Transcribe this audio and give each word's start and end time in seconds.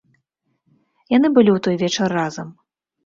Яны 1.15 1.27
былі 1.35 1.51
ў 1.55 1.59
той 1.67 1.75
вечар 1.85 2.09
разам. 2.21 2.47